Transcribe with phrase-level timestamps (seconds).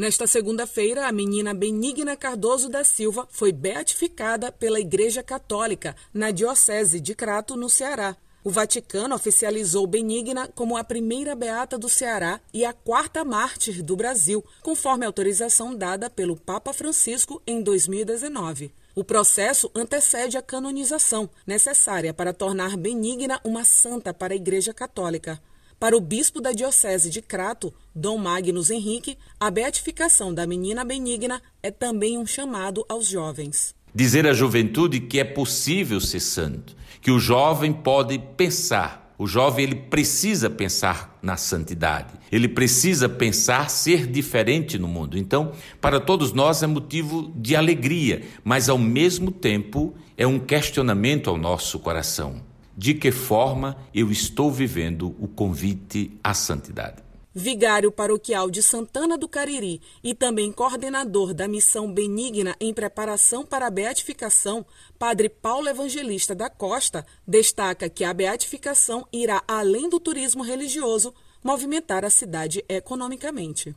[0.00, 6.98] Nesta segunda-feira, a menina Benigna Cardoso da Silva foi beatificada pela Igreja Católica na Diocese
[6.98, 8.16] de Crato, no Ceará.
[8.42, 13.94] O Vaticano oficializou Benigna como a primeira beata do Ceará e a quarta mártir do
[13.94, 18.72] Brasil, conforme autorização dada pelo Papa Francisco em 2019.
[18.94, 25.38] O processo antecede a canonização, necessária para tornar Benigna uma santa para a Igreja Católica.
[25.80, 31.40] Para o bispo da Diocese de Crato, Dom Magnus Henrique, a beatificação da menina benigna
[31.62, 33.74] é também um chamado aos jovens.
[33.94, 39.14] Dizer à juventude que é possível ser santo, que o jovem pode pensar.
[39.16, 42.12] O jovem ele precisa pensar na santidade.
[42.30, 45.16] Ele precisa pensar ser diferente no mundo.
[45.16, 51.30] Então, para todos nós é motivo de alegria, mas ao mesmo tempo é um questionamento
[51.30, 52.49] ao nosso coração
[52.80, 57.02] de que forma eu estou vivendo o convite à santidade.
[57.34, 63.66] Vigário paroquial de Santana do Cariri e também coordenador da missão benigna em preparação para
[63.66, 64.64] a beatificação,
[64.98, 71.12] Padre Paulo Evangelista da Costa destaca que a beatificação irá além do turismo religioso
[71.44, 73.76] movimentar a cidade economicamente.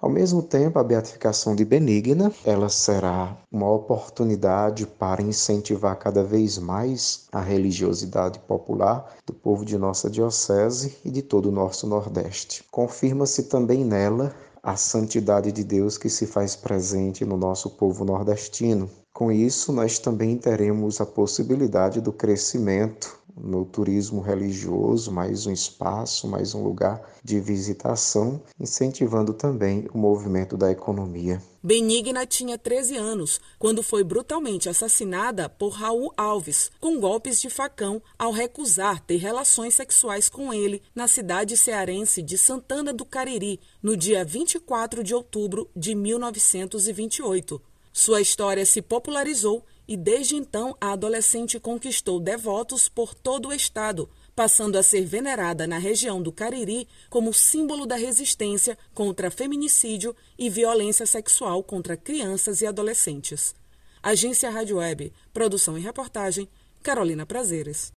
[0.00, 6.56] Ao mesmo tempo, a beatificação de Benigna, ela será uma oportunidade para incentivar cada vez
[6.56, 12.64] mais a religiosidade popular do povo de nossa diocese e de todo o nosso Nordeste.
[12.70, 14.32] Confirma-se também nela
[14.62, 18.88] a santidade de Deus que se faz presente no nosso povo nordestino.
[19.12, 26.26] Com isso, nós também teremos a possibilidade do crescimento no turismo religioso, mais um espaço,
[26.28, 31.42] mais um lugar de visitação, incentivando também o movimento da economia.
[31.62, 38.00] Benigna tinha 13 anos quando foi brutalmente assassinada por Raul Alves, com golpes de facão,
[38.18, 43.96] ao recusar ter relações sexuais com ele na cidade cearense de Santana do Cariri, no
[43.96, 47.60] dia 24 de outubro de 1928.
[47.92, 54.08] Sua história se popularizou e desde então a adolescente conquistou devotos por todo o estado,
[54.36, 60.50] passando a ser venerada na região do Cariri como símbolo da resistência contra feminicídio e
[60.50, 63.54] violência sexual contra crianças e adolescentes.
[64.02, 66.48] Agência Rádio Web, produção e reportagem,
[66.82, 67.90] Carolina Prazeres.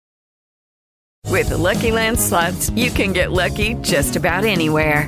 [1.28, 5.08] With the Lucky Land slots, you can get lucky just about anywhere.